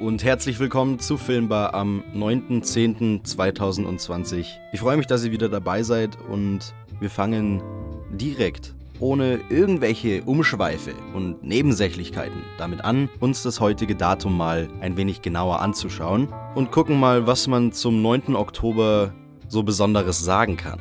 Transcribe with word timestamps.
Und 0.00 0.24
herzlich 0.24 0.58
willkommen 0.58 0.98
zu 0.98 1.16
Filmbar 1.16 1.72
am 1.72 2.02
9.10.2020. 2.14 4.46
Ich 4.72 4.80
freue 4.80 4.98
mich, 4.98 5.06
dass 5.06 5.24
ihr 5.24 5.32
wieder 5.32 5.48
dabei 5.48 5.82
seid 5.82 6.18
und 6.28 6.74
wir 7.00 7.08
fangen 7.08 7.62
direkt 8.10 8.74
ohne 9.00 9.40
irgendwelche 9.48 10.22
Umschweife 10.24 10.92
und 11.14 11.42
Nebensächlichkeiten 11.42 12.42
damit 12.58 12.84
an, 12.84 13.08
uns 13.20 13.42
das 13.42 13.58
heutige 13.60 13.96
Datum 13.96 14.36
mal 14.36 14.68
ein 14.80 14.98
wenig 14.98 15.22
genauer 15.22 15.60
anzuschauen 15.60 16.28
und 16.54 16.72
gucken 16.72 17.00
mal, 17.00 17.26
was 17.26 17.46
man 17.46 17.72
zum 17.72 18.02
9. 18.02 18.36
Oktober 18.36 19.14
so 19.48 19.62
Besonderes 19.62 20.22
sagen 20.22 20.58
kann. 20.58 20.78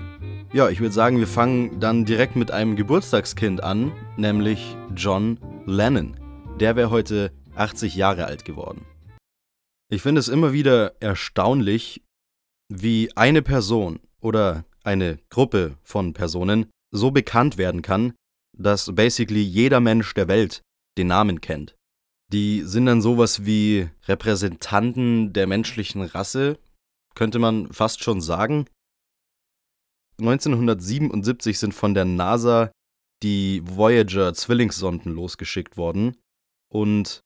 Ja, 0.51 0.67
ich 0.67 0.81
würde 0.81 0.93
sagen, 0.93 1.19
wir 1.19 1.27
fangen 1.27 1.79
dann 1.79 2.03
direkt 2.03 2.35
mit 2.35 2.51
einem 2.51 2.75
Geburtstagskind 2.75 3.63
an, 3.63 3.93
nämlich 4.17 4.75
John 4.93 5.39
Lennon. 5.65 6.17
Der 6.59 6.75
wäre 6.75 6.89
heute 6.89 7.31
80 7.55 7.95
Jahre 7.95 8.25
alt 8.25 8.43
geworden. 8.43 8.85
Ich 9.95 10.01
finde 10.01 10.19
es 10.19 10.27
immer 10.27 10.51
wieder 10.51 11.01
erstaunlich, 11.01 12.03
wie 12.67 13.15
eine 13.15 13.41
Person 13.41 14.01
oder 14.19 14.65
eine 14.83 15.19
Gruppe 15.29 15.77
von 15.83 16.11
Personen 16.11 16.69
so 16.91 17.11
bekannt 17.11 17.57
werden 17.57 17.81
kann, 17.81 18.13
dass 18.57 18.93
basically 18.93 19.41
jeder 19.41 19.79
Mensch 19.79 20.13
der 20.13 20.27
Welt 20.27 20.61
den 20.97 21.07
Namen 21.07 21.39
kennt. 21.39 21.77
Die 22.29 22.63
sind 22.63 22.87
dann 22.87 23.01
sowas 23.01 23.45
wie 23.45 23.87
Repräsentanten 24.05 25.31
der 25.31 25.47
menschlichen 25.47 26.01
Rasse, 26.01 26.59
könnte 27.13 27.39
man 27.39 27.71
fast 27.71 28.03
schon 28.03 28.19
sagen. 28.19 28.65
1977 30.19 31.57
sind 31.57 31.73
von 31.73 31.93
der 31.93 32.03
NASA 32.03 32.69
die 33.23 33.61
Voyager 33.63 34.33
Zwillingssonden 34.33 35.13
losgeschickt 35.13 35.77
worden 35.77 36.17
und 36.69 37.21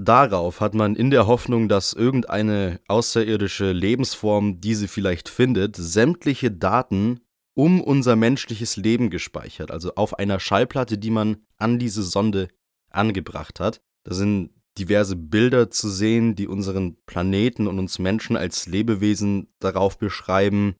darauf 0.00 0.60
hat 0.60 0.74
man 0.74 0.96
in 0.96 1.10
der 1.10 1.26
Hoffnung, 1.26 1.68
dass 1.68 1.92
irgendeine 1.92 2.80
außerirdische 2.88 3.72
Lebensform 3.72 4.60
diese 4.60 4.88
vielleicht 4.88 5.28
findet, 5.28 5.76
sämtliche 5.76 6.50
Daten 6.50 7.20
um 7.54 7.80
unser 7.82 8.16
menschliches 8.16 8.76
Leben 8.76 9.10
gespeichert, 9.10 9.70
also 9.70 9.94
auf 9.96 10.18
einer 10.18 10.40
Schallplatte, 10.40 10.98
die 10.98 11.10
man 11.10 11.38
an 11.58 11.78
diese 11.78 12.02
Sonde 12.02 12.48
angebracht 12.90 13.60
hat. 13.60 13.80
Da 14.04 14.14
sind 14.14 14.50
diverse 14.78 15.16
Bilder 15.16 15.70
zu 15.70 15.90
sehen, 15.90 16.34
die 16.34 16.48
unseren 16.48 16.96
Planeten 17.04 17.66
und 17.66 17.78
uns 17.78 17.98
Menschen 17.98 18.36
als 18.36 18.66
Lebewesen 18.66 19.48
darauf 19.58 19.98
beschreiben, 19.98 20.74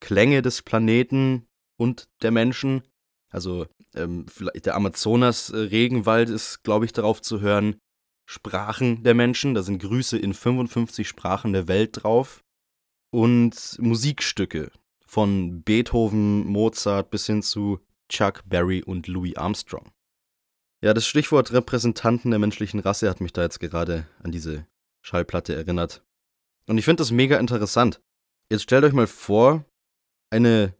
Klänge 0.00 0.42
des 0.42 0.62
Planeten 0.62 1.46
und 1.76 2.08
der 2.22 2.30
Menschen. 2.30 2.82
Also 3.30 3.66
ähm, 3.94 4.26
vielleicht 4.28 4.66
der 4.66 4.76
Amazonas-Regenwald 4.76 6.28
ist, 6.28 6.62
glaube 6.62 6.84
ich, 6.84 6.92
darauf 6.92 7.22
zu 7.22 7.40
hören. 7.40 7.76
Sprachen 8.32 9.02
der 9.02 9.14
Menschen, 9.14 9.54
da 9.54 9.62
sind 9.64 9.82
Grüße 9.82 10.16
in 10.16 10.34
55 10.34 11.08
Sprachen 11.08 11.52
der 11.52 11.66
Welt 11.66 12.04
drauf. 12.04 12.44
Und 13.12 13.76
Musikstücke, 13.80 14.70
von 15.04 15.64
Beethoven, 15.64 16.46
Mozart 16.46 17.10
bis 17.10 17.26
hin 17.26 17.42
zu 17.42 17.80
Chuck 18.08 18.44
Berry 18.46 18.84
und 18.84 19.08
Louis 19.08 19.36
Armstrong. 19.36 19.90
Ja, 20.80 20.94
das 20.94 21.08
Stichwort 21.08 21.52
Repräsentanten 21.52 22.30
der 22.30 22.38
menschlichen 22.38 22.78
Rasse 22.78 23.10
hat 23.10 23.20
mich 23.20 23.32
da 23.32 23.42
jetzt 23.42 23.58
gerade 23.58 24.06
an 24.22 24.30
diese 24.30 24.64
Schallplatte 25.02 25.56
erinnert. 25.56 26.04
Und 26.68 26.78
ich 26.78 26.84
finde 26.84 27.00
das 27.00 27.10
mega 27.10 27.36
interessant. 27.36 28.00
Jetzt 28.48 28.62
stellt 28.62 28.84
euch 28.84 28.92
mal 28.92 29.08
vor, 29.08 29.64
eine 30.30 30.76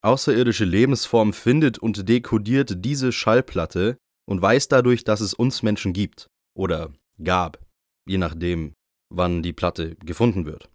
außerirdische 0.00 0.64
Lebensform 0.64 1.34
findet 1.34 1.78
und 1.78 2.08
dekodiert 2.08 2.82
diese 2.86 3.12
Schallplatte 3.12 3.98
und 4.24 4.40
weiß 4.40 4.68
dadurch, 4.68 5.04
dass 5.04 5.20
es 5.20 5.34
uns 5.34 5.62
Menschen 5.62 5.92
gibt. 5.92 6.30
Oder 6.56 6.92
gab, 7.22 7.64
je 8.08 8.18
nachdem, 8.18 8.74
wann 9.10 9.42
die 9.42 9.52
Platte 9.52 9.96
gefunden 9.96 10.46
wird. 10.46 10.70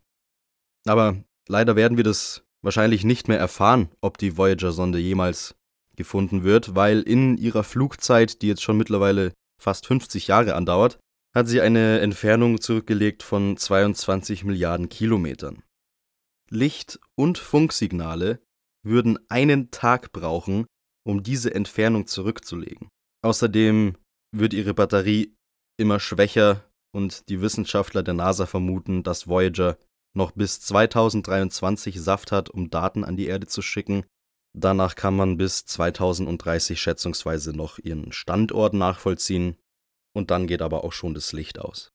Aber 0.85 1.23
leider 1.47 1.75
werden 1.75 1.97
wir 1.97 2.03
das 2.03 2.43
wahrscheinlich 2.61 3.03
nicht 3.03 3.27
mehr 3.27 3.39
erfahren, 3.39 3.89
ob 4.01 4.17
die 4.17 4.37
Voyager-Sonde 4.37 4.99
jemals 4.99 5.55
gefunden 5.95 6.43
wird, 6.43 6.75
weil 6.75 7.01
in 7.01 7.37
ihrer 7.37 7.63
Flugzeit, 7.63 8.41
die 8.41 8.47
jetzt 8.47 8.61
schon 8.61 8.77
mittlerweile 8.77 9.33
fast 9.61 9.87
50 9.87 10.27
Jahre 10.27 10.55
andauert, 10.55 10.99
hat 11.35 11.47
sie 11.47 11.61
eine 11.61 11.99
Entfernung 11.99 12.61
zurückgelegt 12.61 13.23
von 13.23 13.57
22 13.57 14.43
Milliarden 14.43 14.89
Kilometern. 14.89 15.63
Licht- 16.49 16.99
und 17.15 17.37
Funksignale 17.37 18.41
würden 18.83 19.17
einen 19.29 19.71
Tag 19.71 20.11
brauchen, 20.11 20.65
um 21.05 21.23
diese 21.23 21.53
Entfernung 21.53 22.07
zurückzulegen. 22.07 22.89
Außerdem 23.23 23.95
wird 24.35 24.53
ihre 24.53 24.73
Batterie 24.73 25.35
immer 25.81 25.99
schwächer 25.99 26.63
und 26.93 27.27
die 27.27 27.41
Wissenschaftler 27.41 28.03
der 28.03 28.13
NASA 28.13 28.45
vermuten, 28.45 29.03
dass 29.03 29.27
Voyager 29.27 29.77
noch 30.13 30.31
bis 30.31 30.61
2023 30.61 31.99
Saft 31.99 32.31
hat, 32.31 32.49
um 32.49 32.69
Daten 32.69 33.03
an 33.03 33.17
die 33.17 33.27
Erde 33.27 33.47
zu 33.47 33.61
schicken. 33.61 34.05
Danach 34.53 34.95
kann 34.95 35.15
man 35.15 35.37
bis 35.37 35.65
2030 35.65 36.79
schätzungsweise 36.79 37.53
noch 37.53 37.79
ihren 37.79 38.11
Standort 38.11 38.73
nachvollziehen 38.73 39.55
und 40.13 40.31
dann 40.31 40.47
geht 40.47 40.61
aber 40.61 40.83
auch 40.83 40.91
schon 40.91 41.13
das 41.13 41.31
Licht 41.31 41.59
aus. 41.59 41.91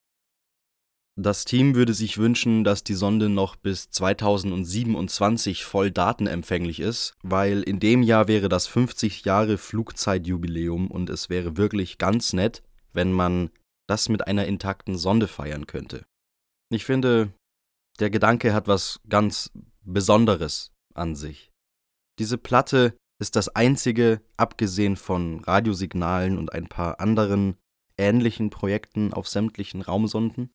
Das 1.19 1.47
Team 1.47 1.75
würde 1.75 1.95
sich 1.95 2.19
wünschen, 2.19 2.63
dass 2.63 2.85
die 2.85 2.95
Sonde 2.95 3.31
noch 3.31 3.57
bis 3.57 3.89
2027 3.91 5.65
voll 5.65 5.91
datenempfänglich 5.91 6.79
ist, 6.79 7.15
weil 7.23 7.63
in 7.63 7.81
dem 7.81 8.03
Jahr 8.03 8.29
wäre 8.29 8.51
das 8.51 8.67
50 8.67 9.25
Jahre 9.25 9.57
Flugzeitjubiläum 9.57 10.91
und 10.91 11.09
es 11.09 11.31
wäre 11.31 11.57
wirklich 11.57 11.97
ganz 11.97 12.35
nett, 12.35 12.63
wenn 12.93 13.13
man 13.13 13.51
das 13.89 14.09
mit 14.09 14.27
einer 14.27 14.47
intakten 14.47 14.97
Sonde 14.97 15.29
feiern 15.29 15.67
könnte. 15.67 16.05
Ich 16.71 16.85
finde, 16.85 17.33
der 18.01 18.11
Gedanke 18.11 18.53
hat 18.53 18.69
was 18.69 19.01
ganz 19.09 19.51
Besonderes 19.83 20.73
an 20.95 21.15
sich. 21.15 21.53
Diese 22.19 22.39
Platte 22.39 22.97
ist 23.21 23.37
das 23.37 23.49
einzige, 23.49 24.21
abgesehen 24.37 24.97
von 24.97 25.41
Radiosignalen 25.41 26.39
und 26.39 26.53
ein 26.53 26.69
paar 26.69 27.01
anderen 27.01 27.57
ähnlichen 27.97 28.51
Projekten 28.51 29.13
auf 29.13 29.29
sämtlichen 29.29 29.81
Raumsonden 29.81 30.51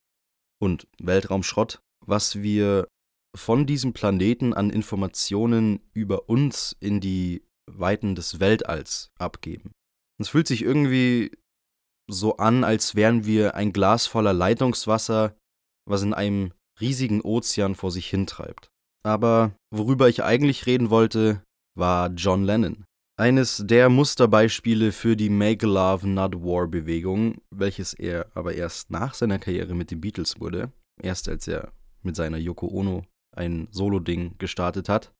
und 0.60 0.86
Weltraumschrott, 1.00 1.80
was 2.04 2.42
wir 2.42 2.86
von 3.34 3.66
diesem 3.66 3.92
Planeten 3.92 4.52
an 4.52 4.70
Informationen 4.70 5.80
über 5.92 6.28
uns 6.28 6.76
in 6.78 7.00
die 7.00 7.42
Weiten 7.66 8.14
des 8.14 8.38
Weltalls 8.38 9.10
abgeben. 9.18 9.72
Es 10.20 10.28
fühlt 10.28 10.46
sich 10.46 10.62
irgendwie 10.62 11.32
so 12.12 12.36
an, 12.36 12.64
als 12.64 12.94
wären 12.94 13.26
wir 13.26 13.54
ein 13.54 13.72
Glas 13.72 14.06
voller 14.06 14.32
Leitungswasser, 14.32 15.34
was 15.88 16.02
in 16.02 16.14
einem 16.14 16.52
riesigen 16.80 17.20
Ozean 17.22 17.74
vor 17.74 17.90
sich 17.90 18.08
hintreibt. 18.08 18.68
Aber 19.04 19.52
worüber 19.74 20.08
ich 20.08 20.22
eigentlich 20.22 20.66
reden 20.66 20.90
wollte, 20.90 21.42
war 21.76 22.10
John 22.10 22.44
Lennon. 22.44 22.84
Eines 23.18 23.62
der 23.66 23.88
Musterbeispiele 23.88 24.90
für 24.90 25.16
die 25.16 25.28
Make 25.28 25.66
Love 25.66 26.08
Not 26.08 26.36
War 26.36 26.66
Bewegung, 26.66 27.40
welches 27.50 27.94
er 27.94 28.26
aber 28.34 28.54
erst 28.54 28.90
nach 28.90 29.14
seiner 29.14 29.38
Karriere 29.38 29.74
mit 29.74 29.90
den 29.90 30.00
Beatles 30.00 30.40
wurde, 30.40 30.72
erst 31.00 31.28
als 31.28 31.46
er 31.46 31.72
mit 32.02 32.16
seiner 32.16 32.38
Yoko 32.38 32.68
Ono 32.68 33.04
ein 33.36 33.68
Solo-Ding 33.70 34.36
gestartet 34.38 34.88
hat. 34.88 35.12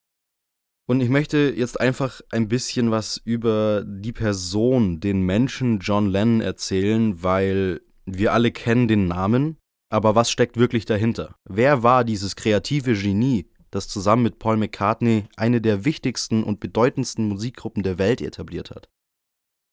Und 0.92 1.00
ich 1.00 1.08
möchte 1.08 1.54
jetzt 1.56 1.80
einfach 1.80 2.20
ein 2.32 2.48
bisschen 2.48 2.90
was 2.90 3.16
über 3.24 3.82
die 3.82 4.12
Person, 4.12 5.00
den 5.00 5.22
Menschen 5.22 5.78
John 5.78 6.10
Lennon 6.10 6.42
erzählen, 6.42 7.22
weil 7.22 7.80
wir 8.04 8.34
alle 8.34 8.50
kennen 8.50 8.88
den 8.88 9.08
Namen, 9.08 9.56
aber 9.88 10.14
was 10.14 10.30
steckt 10.30 10.58
wirklich 10.58 10.84
dahinter? 10.84 11.34
Wer 11.48 11.82
war 11.82 12.04
dieses 12.04 12.36
kreative 12.36 12.92
Genie, 12.92 13.48
das 13.70 13.88
zusammen 13.88 14.22
mit 14.22 14.38
Paul 14.38 14.58
McCartney 14.58 15.24
eine 15.34 15.62
der 15.62 15.86
wichtigsten 15.86 16.44
und 16.44 16.60
bedeutendsten 16.60 17.26
Musikgruppen 17.26 17.82
der 17.82 17.96
Welt 17.96 18.20
etabliert 18.20 18.70
hat? 18.70 18.90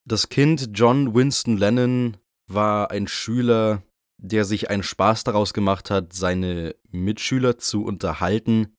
Das 0.05 0.29
Kind 0.29 0.69
John 0.73 1.13
Winston 1.13 1.57
Lennon 1.57 2.15
war 2.47 2.91
ein 2.91 3.09
Schüler, 3.09 3.83
der 4.21 4.45
sich 4.45 4.69
einen 4.69 4.83
Spaß 4.83 5.25
daraus 5.25 5.53
gemacht 5.53 5.91
hat, 5.91 6.13
seine 6.13 6.77
Mitschüler 6.91 7.57
zu 7.57 7.83
unterhalten, 7.83 8.77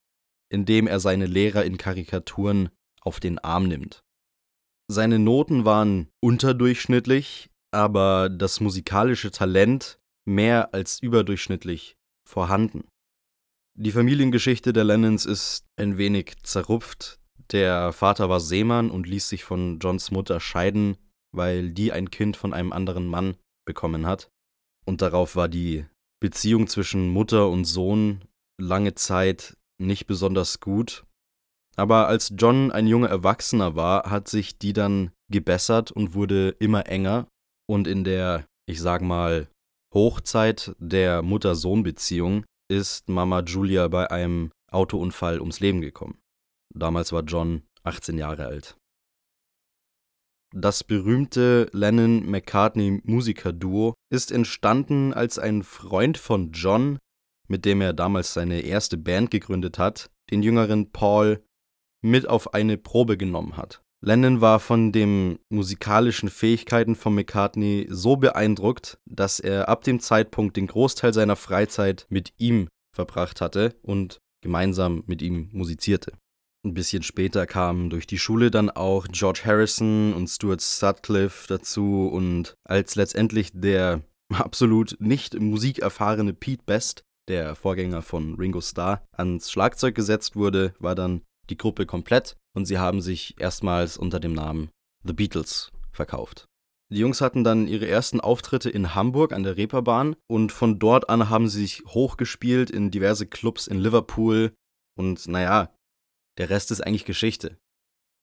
indem 0.51 0.87
er 0.87 1.01
seine 1.01 1.27
Lehrer 1.27 1.65
in 1.65 1.79
Karikaturen 1.79 2.69
auf 3.01 3.21
den 3.21 3.39
Arm 3.39 3.69
nimmt. 3.69 4.03
Seine 4.89 5.19
Noten 5.19 5.65
waren 5.65 6.09
unterdurchschnittlich, 6.21 7.49
aber 7.71 8.29
das 8.29 8.61
musikalische 8.61 9.31
Talent 9.31 9.99
mehr 10.27 10.75
als 10.75 11.01
überdurchschnittlich 11.01 11.97
vorhanden. 12.29 12.85
Die 13.79 13.93
Familiengeschichte 13.93 14.73
der 14.73 14.85
Lennons 14.85 15.25
ist 15.25 15.65
ein 15.77 15.97
wenig 15.97 16.35
zerrupft. 16.43 17.19
Der 17.53 17.93
Vater 17.93 18.29
war 18.29 18.41
Seemann 18.41 18.91
und 18.91 19.07
ließ 19.07 19.29
sich 19.29 19.45
von 19.45 19.79
Johns 19.79 20.11
Mutter 20.11 20.41
scheiden, 20.41 20.97
weil 21.33 21.71
die 21.71 21.93
ein 21.93 22.11
Kind 22.11 22.37
von 22.37 22.53
einem 22.53 22.73
anderen 22.73 23.07
Mann 23.07 23.37
bekommen 23.65 24.07
hat. 24.07 24.29
Und 24.85 25.03
darauf 25.03 25.37
war 25.37 25.49
die 25.49 25.87
Beziehung 26.21 26.67
zwischen 26.67 27.09
Mutter 27.09 27.49
und 27.49 27.65
Sohn 27.65 28.25
lange 28.61 28.95
Zeit 28.95 29.57
nicht 29.81 30.07
besonders 30.07 30.61
gut. 30.61 31.05
Aber 31.77 32.09
als 32.09 32.33
John 32.37 32.71
ein 32.71 32.87
junger 32.87 33.09
Erwachsener 33.09 33.77
war, 33.77 34.11
hat 34.11 34.29
sich 34.29 34.59
die 34.59 34.73
dann 34.73 35.13
gebessert 35.31 35.91
und 35.91 36.15
wurde 36.15 36.51
immer 36.59 36.87
enger. 36.87 37.29
Und 37.69 37.87
in 37.87 38.05
der, 38.05 38.47
ich 38.67 38.81
sag 38.81 39.03
mal, 39.03 39.49
Hochzeit 39.95 40.75
der 40.79 41.23
Mutter-Sohn-Beziehung 41.23 42.45
ist 42.69 43.09
Mama 43.09 43.41
Julia 43.41 43.89
bei 43.89 44.11
einem 44.11 44.51
Autounfall 44.71 45.41
ums 45.41 45.61
Leben 45.61 45.81
gekommen. 45.81 46.19
Damals 46.75 47.13
war 47.13 47.23
John 47.23 47.63
18 47.83 48.19
Jahre 48.19 48.47
alt. 48.47 48.77
Das 50.53 50.83
berühmte 50.83 51.69
Lennon-McCartney-Musikerduo 51.73 53.95
ist 54.13 54.33
entstanden, 54.33 55.15
als 55.15 55.39
ein 55.39 55.63
Freund 55.63 56.19
von 56.19 56.51
John, 56.53 56.99
mit 57.51 57.65
dem 57.65 57.81
er 57.81 57.93
damals 57.93 58.33
seine 58.33 58.61
erste 58.61 58.97
Band 58.97 59.31
gegründet 59.31 59.79
hat, 59.79 60.11
den 60.31 60.43
jüngeren 60.43 60.93
Paul 60.93 61.43
mit 62.01 62.29
auf 62.29 62.55
eine 62.55 62.79
Probe 62.79 63.17
genommen 63.17 63.57
hat. 63.57 63.83
Lennon 64.03 64.41
war 64.41 64.61
von 64.61 64.93
den 64.93 65.39
musikalischen 65.51 66.31
Fähigkeiten 66.31 66.95
von 66.95 67.15
McCartney 67.15 67.87
so 67.91 68.17
beeindruckt, 68.17 68.99
dass 69.05 69.41
er 69.41 69.69
ab 69.69 69.85
dem 69.85 70.01
Zeitpunkt 70.01 70.57
den 70.57 70.69
Großteil 70.69 71.13
seiner 71.13 71.37
Freizeit 71.37 72.07
mit 72.09 72.33
ihm 72.39 72.69
verbracht 72.97 73.43
hatte 73.43 73.75
und 73.83 74.21
gemeinsam 74.43 75.03
mit 75.07 75.21
ihm 75.21 75.51
musizierte. 75.53 76.13
Ein 76.65 76.75
bisschen 76.75 77.03
später 77.03 77.47
kamen 77.47 77.91
durch 77.91 78.07
die 78.07 78.19
Schule 78.19 78.51
dann 78.51 78.71
auch 78.71 79.07
George 79.09 79.43
Harrison 79.45 80.15
und 80.15 80.29
Stuart 80.29 80.61
Sutcliffe 80.61 81.47
dazu 81.49 82.09
und 82.11 82.55
als 82.65 82.95
letztendlich 82.95 83.51
der 83.53 84.03
absolut 84.33 84.97
nicht 85.01 85.39
musikerfahrene 85.39 86.33
Pete 86.33 86.63
Best, 86.65 87.03
der 87.31 87.55
Vorgänger 87.55 88.03
von 88.03 88.35
Ringo 88.35 88.61
Starr, 88.61 89.03
ans 89.13 89.51
Schlagzeug 89.51 89.95
gesetzt 89.95 90.37
wurde, 90.37 90.75
war 90.79 90.95
dann 90.95 91.23
die 91.49 91.57
Gruppe 91.57 91.87
komplett 91.87 92.37
und 92.55 92.67
sie 92.67 92.79
haben 92.79 93.01
sich 93.01 93.41
erstmals 93.41 93.97
unter 93.97 94.21
dem 94.21 94.35
Namen 94.35 94.71
The 95.05 95.13
Beatles 95.13 95.71
verkauft. 95.93 96.47
Die 96.93 96.99
Jungs 96.99 97.21
hatten 97.21 97.45
dann 97.45 97.69
ihre 97.69 97.87
ersten 97.87 98.21
Auftritte 98.21 98.69
in 98.69 98.97
Hamburg 98.97 99.33
an 99.33 99.45
der 99.45 99.57
Reeperbahn 99.57 100.17
und 100.29 100.51
von 100.51 100.81
dort 100.81 101.09
an 101.09 101.31
haben 101.31 101.49
sie 101.49 101.61
sich 101.61 101.85
hochgespielt 101.87 102.69
in 102.69 102.91
diverse 102.91 103.27
Clubs 103.27 103.69
in 103.69 103.79
Liverpool 103.79 104.53
und 104.99 105.29
naja, 105.29 105.73
der 106.37 106.51
Rest 106.51 106.73
ist 106.73 106.81
eigentlich 106.81 107.05
Geschichte. 107.05 107.57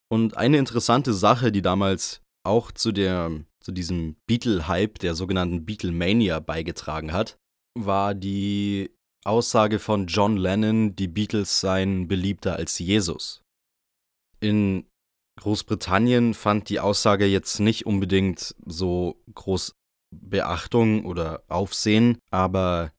Und 0.10 0.36
eine 0.36 0.58
interessante 0.58 1.14
Sache, 1.14 1.52
die 1.52 1.62
damals 1.62 2.22
auch 2.46 2.72
zu, 2.72 2.92
der, 2.92 3.32
zu 3.62 3.72
diesem 3.72 4.18
Beatle-Hype, 4.26 5.00
der 5.00 5.16
sogenannten 5.16 5.66
Beatlemania, 5.66 6.40
beigetragen 6.40 7.14
hat, 7.14 7.38
war 7.78 8.16
die 8.16 8.90
Aussage 9.26 9.80
von 9.80 10.08
John 10.08 10.38
Lennon, 10.38 10.96
die 10.96 11.08
Beatles 11.08 11.60
seien 11.60 12.08
beliebter 12.08 12.56
als 12.56 12.80
Jesus. 12.80 13.42
In 14.40 14.86
Großbritannien 15.40 16.34
fand 16.34 16.70
die 16.70 16.80
Aussage 16.80 17.26
jetzt 17.26 17.60
nicht 17.60 17.86
unbedingt 17.86 18.56
so 18.66 19.22
groß 19.34 19.74
Beachtung 20.12 21.06
oder 21.06 21.44
Aufsehen, 21.48 22.18
aber 22.32 22.92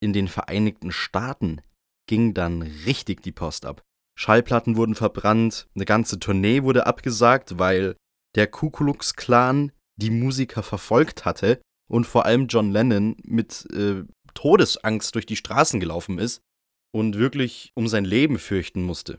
in 0.00 0.12
den 0.12 0.28
Vereinigten 0.28 0.92
Staaten 0.92 1.60
ging 2.06 2.34
dann 2.34 2.62
richtig 2.62 3.22
die 3.22 3.32
Post 3.32 3.66
ab. 3.66 3.82
Schallplatten 4.18 4.76
wurden 4.76 4.94
verbrannt, 4.94 5.68
eine 5.74 5.84
ganze 5.84 6.18
Tournee 6.18 6.62
wurde 6.62 6.86
abgesagt, 6.86 7.58
weil 7.58 7.96
der 8.34 8.46
Ku 8.46 8.70
Klux 8.70 9.14
Klan 9.14 9.72
die 9.96 10.10
Musiker 10.10 10.62
verfolgt 10.62 11.24
hatte 11.24 11.60
und 11.88 12.06
vor 12.06 12.24
allem 12.24 12.46
John 12.46 12.70
Lennon 12.70 13.16
mit 13.24 13.66
äh, 13.72 14.04
Todesangst 14.36 15.12
durch 15.14 15.26
die 15.26 15.34
Straßen 15.34 15.80
gelaufen 15.80 16.20
ist 16.20 16.40
und 16.94 17.18
wirklich 17.18 17.72
um 17.74 17.88
sein 17.88 18.04
Leben 18.04 18.38
fürchten 18.38 18.82
musste. 18.82 19.18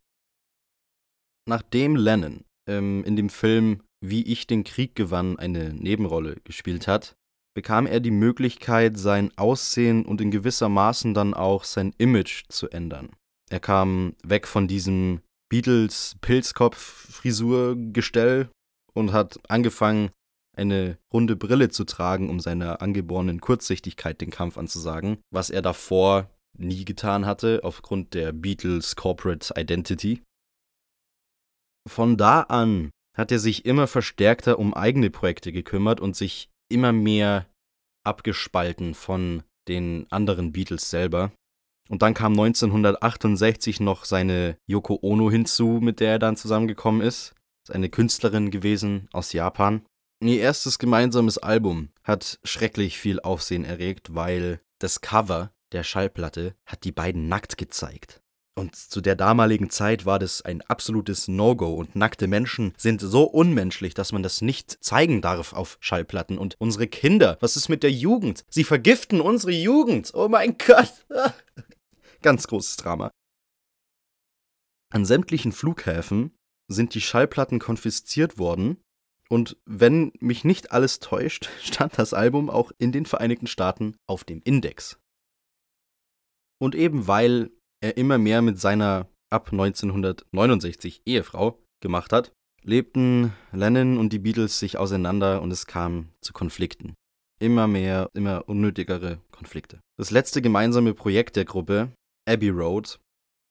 Nachdem 1.48 1.96
Lennon 1.96 2.44
ähm, 2.70 3.04
in 3.04 3.16
dem 3.16 3.30
Film 3.30 3.82
Wie 4.00 4.22
ich 4.24 4.48
den 4.48 4.64
Krieg 4.64 4.96
gewann 4.96 5.40
eine 5.40 5.74
Nebenrolle 5.74 6.38
gespielt 6.44 6.88
hat, 6.88 7.16
bekam 7.56 7.88
er 7.88 8.00
die 8.00 8.12
Möglichkeit, 8.12 8.96
sein 8.98 9.36
Aussehen 9.38 10.06
und 10.06 10.22
in 10.22 10.30
gewisser 10.30 10.70
Maßen 10.70 11.16
dann 11.16 11.34
auch 11.34 11.64
sein 11.64 11.96
Image 11.98 12.44
zu 12.50 12.70
ändern. 12.70 13.10
Er 13.50 13.60
kam 13.60 14.16
weg 14.24 14.46
von 14.46 14.68
diesem 14.68 15.22
Beatles-Pilzkopf-Frisur-Gestell 15.50 18.50
und 18.94 19.14
hat 19.14 19.40
angefangen, 19.50 20.12
eine 20.58 20.98
runde 21.14 21.36
Brille 21.36 21.70
zu 21.70 21.84
tragen, 21.84 22.30
um 22.30 22.40
seiner 22.40 22.82
angeborenen 22.82 23.42
Kurzsichtigkeit 23.42 24.20
den 24.22 24.30
Kampf 24.30 24.58
anzusagen, 24.58 25.20
was 25.32 25.50
er 25.50 25.62
davor 25.62 26.30
nie 26.58 26.86
getan 26.86 27.26
hatte, 27.26 27.62
aufgrund 27.64 28.14
der 28.14 28.32
Beatles 28.32 28.96
Corporate 28.96 29.54
Identity. 29.56 30.22
Von 31.88 32.18
da 32.18 32.42
an 32.42 32.92
hat 33.18 33.32
er 33.32 33.40
sich 33.40 33.66
immer 33.66 33.88
verstärkter 33.88 34.60
um 34.60 34.74
eigene 34.74 35.10
Projekte 35.10 35.52
gekümmert 35.52 36.00
und 36.00 36.16
sich 36.16 36.50
immer 36.70 36.92
mehr 36.92 37.48
abgespalten 38.04 38.94
von 38.94 39.44
den 39.68 40.08
anderen 40.10 40.52
Beatles 40.52 40.90
selber. 40.90 41.32
Und 41.90 42.02
dann 42.02 42.14
kam 42.14 42.34
1968 42.34 43.80
noch 43.80 44.06
seine 44.06 44.58
Yoko 44.68 45.00
Ono 45.02 45.32
hinzu, 45.32 45.80
mit 45.82 46.00
der 46.00 46.14
er 46.14 46.20
dann 46.20 46.36
zusammengekommen 46.36 47.02
ist. 47.02 47.34
ist 47.64 47.74
eine 47.74 47.90
Künstlerin 47.90 48.52
gewesen 48.52 49.08
aus 49.14 49.34
Japan. 49.34 49.86
Ihr 50.20 50.40
erstes 50.40 50.80
gemeinsames 50.80 51.38
Album 51.38 51.90
hat 52.04 52.40
schrecklich 52.44 52.98
viel 52.98 53.20
Aufsehen 53.20 53.66
erregt, 53.66 54.16
weil 54.16 54.62
das 54.80 55.02
Cover 55.02 55.54
der 55.74 55.84
Schallplatte 55.84 56.56
hat 56.66 56.86
die 56.86 56.92
beiden 56.92 57.28
nackt 57.28 57.58
gezeigt. 57.58 58.22
Und 58.56 58.76
zu 58.76 59.02
der 59.02 59.16
damaligen 59.16 59.70
Zeit 59.70 60.08
war 60.08 60.18
das 60.18 60.42
ein 60.42 60.64
absolutes 60.64 61.28
No-Go 61.28 61.76
und 61.76 61.96
nackte 61.96 62.26
Menschen 62.26 62.74
sind 62.78 63.02
so 63.02 63.26
unmenschlich, 63.26 63.94
dass 63.94 64.12
man 64.12 64.24
das 64.24 64.42
nicht 64.42 64.84
zeigen 64.84 65.22
darf 65.22 65.54
auf 65.54 65.78
Schallplatten. 65.80 66.40
Und 66.40 66.56
unsere 66.58 66.88
Kinder, 66.88 67.38
was 67.40 67.56
ist 67.56 67.70
mit 67.70 67.84
der 67.84 67.92
Jugend? 67.92 68.44
Sie 68.50 68.64
vergiften 68.64 69.22
unsere 69.22 69.52
Jugend. 69.52 70.12
Oh 70.16 70.28
mein 70.28 70.58
Gott. 70.58 71.06
Ganz 72.24 72.48
großes 72.48 72.78
Drama. 72.78 73.12
An 74.92 75.06
sämtlichen 75.06 75.52
Flughäfen 75.52 76.36
sind 76.68 76.96
die 76.96 77.02
Schallplatten 77.02 77.60
konfisziert 77.60 78.40
worden 78.40 78.78
und 79.30 79.58
wenn 79.66 80.12
mich 80.20 80.44
nicht 80.44 80.72
alles 80.72 81.00
täuscht, 81.00 81.50
stand 81.62 81.98
das 81.98 82.14
Album 82.14 82.50
auch 82.50 82.72
in 82.78 82.92
den 82.92 83.06
Vereinigten 83.06 83.48
Staaten 83.48 83.96
auf 84.08 84.24
dem 84.24 84.42
Index. 84.44 85.00
Und 86.60 86.76
eben 86.76 87.08
weil 87.08 87.52
er 87.82 87.98
immer 87.98 88.18
mehr 88.18 88.42
mit 88.42 88.60
seiner 88.60 89.08
ab 89.30 89.52
1969 89.52 91.02
Ehefrau 91.06 91.60
gemacht 91.82 92.12
hat, 92.12 92.32
lebten 92.64 93.34
Lennon 93.52 93.98
und 93.98 94.12
die 94.14 94.20
Beatles 94.20 94.60
sich 94.60 94.78
auseinander 94.78 95.42
und 95.42 95.52
es 95.52 95.68
kam 95.68 96.10
zu 96.22 96.34
Konflikten. 96.34 96.96
Immer 97.40 97.68
mehr, 97.68 98.10
immer 98.14 98.50
unnötigere 98.50 99.22
Konflikte. 99.32 99.80
Das 99.98 100.10
letzte 100.10 100.42
gemeinsame 100.42 100.94
Projekt 100.96 101.36
der 101.36 101.46
Gruppe, 101.46 101.92
Abbey 102.28 102.50
Road, 102.50 103.00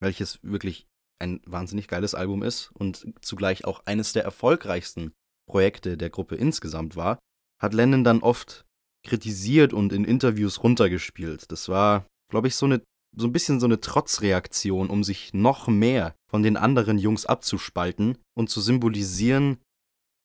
welches 0.00 0.40
wirklich 0.42 0.86
ein 1.20 1.40
wahnsinnig 1.46 1.86
geiles 1.88 2.14
Album 2.14 2.42
ist 2.42 2.70
und 2.74 3.06
zugleich 3.20 3.64
auch 3.64 3.80
eines 3.86 4.12
der 4.12 4.24
erfolgreichsten 4.24 5.12
Projekte 5.48 5.96
der 5.96 6.10
Gruppe 6.10 6.36
insgesamt 6.36 6.96
war, 6.96 7.18
hat 7.60 7.74
Lennon 7.74 8.04
dann 8.04 8.20
oft 8.20 8.64
kritisiert 9.04 9.72
und 9.72 9.92
in 9.92 10.04
Interviews 10.04 10.62
runtergespielt. 10.62 11.50
Das 11.50 11.68
war, 11.68 12.06
glaube 12.30 12.48
ich, 12.48 12.56
so 12.56 12.66
eine 12.66 12.82
so 13.16 13.26
ein 13.26 13.32
bisschen 13.32 13.60
so 13.60 13.66
eine 13.66 13.80
Trotzreaktion, 13.80 14.90
um 14.90 15.02
sich 15.02 15.32
noch 15.32 15.68
mehr 15.68 16.14
von 16.30 16.42
den 16.42 16.56
anderen 16.56 16.98
Jungs 16.98 17.24
abzuspalten 17.24 18.18
und 18.36 18.50
zu 18.50 18.60
symbolisieren, 18.60 19.58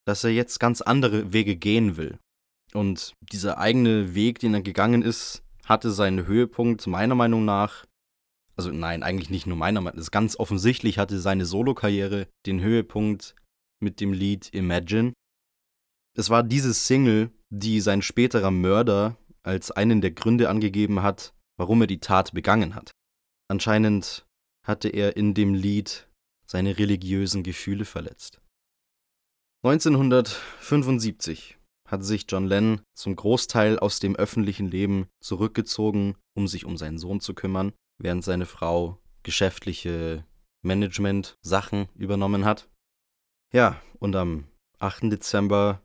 dass 0.05 0.23
er 0.23 0.31
jetzt 0.31 0.59
ganz 0.59 0.81
andere 0.81 1.31
Wege 1.31 1.55
gehen 1.55 1.95
will. 1.95 2.19
Und 2.73 3.13
dieser 3.31 3.57
eigene 3.57 4.13
Weg, 4.13 4.39
den 4.39 4.53
er 4.53 4.61
gegangen 4.61 5.01
ist, 5.01 5.43
hatte 5.65 5.91
seinen 5.91 6.25
Höhepunkt 6.25 6.85
meiner 6.87 7.15
Meinung 7.15 7.45
nach, 7.45 7.85
also 8.57 8.71
nein, 8.71 9.03
eigentlich 9.03 9.29
nicht 9.29 9.47
nur 9.47 9.57
meiner 9.57 9.81
Meinung 9.81 9.99
nach, 9.99 10.11
ganz 10.11 10.37
offensichtlich 10.37 10.97
hatte 10.97 11.19
seine 11.19 11.45
Solokarriere 11.45 12.27
den 12.45 12.61
Höhepunkt 12.61 13.35
mit 13.81 13.99
dem 13.99 14.13
Lied 14.13 14.53
Imagine. 14.53 15.13
Es 16.15 16.29
war 16.29 16.43
diese 16.43 16.73
Single, 16.73 17.31
die 17.49 17.81
sein 17.81 18.01
späterer 18.01 18.51
Mörder 18.51 19.17
als 19.43 19.71
einen 19.71 20.01
der 20.01 20.11
Gründe 20.11 20.49
angegeben 20.49 21.01
hat, 21.01 21.33
warum 21.57 21.81
er 21.81 21.87
die 21.87 21.99
Tat 21.99 22.33
begangen 22.33 22.75
hat. 22.75 22.91
Anscheinend 23.49 24.25
hatte 24.65 24.89
er 24.89 25.17
in 25.17 25.33
dem 25.33 25.53
Lied 25.53 26.07
seine 26.45 26.77
religiösen 26.77 27.43
Gefühle 27.43 27.85
verletzt. 27.85 28.41
1975 29.63 31.57
hat 31.87 32.03
sich 32.03 32.25
John 32.27 32.47
Lennon 32.47 32.81
zum 32.95 33.15
Großteil 33.15 33.77
aus 33.77 33.99
dem 33.99 34.15
öffentlichen 34.15 34.67
Leben 34.67 35.07
zurückgezogen, 35.19 36.15
um 36.33 36.47
sich 36.47 36.65
um 36.65 36.77
seinen 36.77 36.97
Sohn 36.97 37.19
zu 37.19 37.33
kümmern, 37.33 37.73
während 37.99 38.23
seine 38.23 38.45
Frau 38.45 38.97
geschäftliche 39.23 40.25
Management-Sachen 40.63 41.89
übernommen 41.95 42.45
hat. 42.45 42.69
Ja, 43.53 43.81
und 43.99 44.15
am 44.15 44.45
8. 44.79 45.11
Dezember 45.11 45.81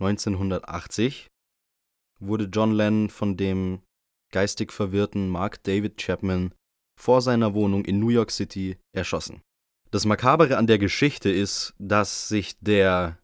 1980 0.00 1.28
wurde 2.20 2.44
John 2.52 2.72
Lennon 2.72 3.08
von 3.08 3.36
dem 3.36 3.82
geistig 4.32 4.72
verwirrten 4.72 5.28
Mark 5.28 5.62
David 5.62 5.96
Chapman 5.98 6.52
vor 7.00 7.22
seiner 7.22 7.54
Wohnung 7.54 7.84
in 7.84 8.00
New 8.00 8.08
York 8.08 8.32
City 8.32 8.78
erschossen. 8.92 9.42
Das 9.92 10.04
Makabere 10.04 10.56
an 10.56 10.66
der 10.66 10.78
Geschichte 10.78 11.30
ist, 11.30 11.74
dass 11.78 12.28
sich 12.28 12.58
der 12.58 13.18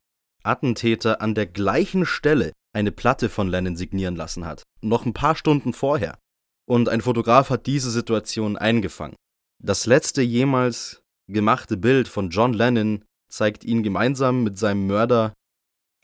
Attentäter 0.45 1.21
an 1.21 1.35
der 1.35 1.47
gleichen 1.47 2.07
Stelle 2.07 2.53
eine 2.73 2.93
Platte 2.93 3.29
von 3.29 3.49
Lennon 3.49 3.77
signieren 3.77 4.17
lassen 4.17 4.47
hat. 4.47 4.63
Noch 4.83 5.05
ein 5.05 5.15
paar 5.15 5.35
Stunden 5.35 5.73
vorher. 5.73 6.19
Und 6.67 6.89
ein 6.89 7.01
Fotograf 7.01 7.51
hat 7.51 7.67
diese 7.67 7.91
Situation 7.91 8.57
eingefangen. 8.57 9.17
Das 9.63 9.87
letzte 9.87 10.23
jemals 10.23 11.03
gemachte 11.29 11.77
Bild 11.77 12.09
von 12.09 12.31
John 12.31 12.53
Lennon 12.55 13.05
zeigt 13.35 13.65
ihn 13.65 13.83
gemeinsam 13.83 14.45
mit 14.45 14.59
seinem 14.59 14.87
Mörder 14.87 15.35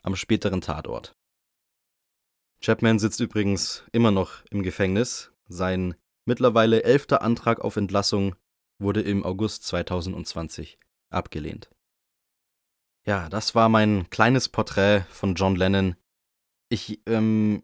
am 0.03 0.15
späteren 0.15 0.61
Tatort. 0.61 1.15
Chapman 2.63 2.99
sitzt 2.99 3.19
übrigens 3.19 3.83
immer 3.91 4.11
noch 4.11 4.43
im 4.51 4.61
Gefängnis. 4.63 5.31
Sein 5.47 5.95
mittlerweile 6.25 6.83
elfter 6.83 7.21
Antrag 7.21 7.61
auf 7.61 7.75
Entlassung 7.77 8.35
wurde 8.79 9.01
im 9.01 9.23
August 9.23 9.63
2020 9.63 10.77
abgelehnt. 11.09 11.71
Ja, 13.05 13.29
das 13.29 13.55
war 13.55 13.69
mein 13.69 14.09
kleines 14.09 14.49
Porträt 14.49 15.05
von 15.09 15.33
John 15.35 15.55
Lennon. 15.55 15.95
Ich, 16.69 17.01
ähm, 17.07 17.63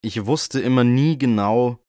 ich 0.00 0.24
wusste 0.24 0.60
immer 0.60 0.84
nie 0.84 1.18
genau, 1.18 1.84